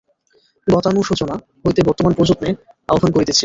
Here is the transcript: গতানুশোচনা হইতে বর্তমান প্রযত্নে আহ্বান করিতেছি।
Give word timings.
গতানুশোচনা 0.67 1.35
হইতে 1.63 1.81
বর্তমান 1.87 2.13
প্রযত্নে 2.13 2.49
আহ্বান 2.89 3.11
করিতেছি। 3.11 3.39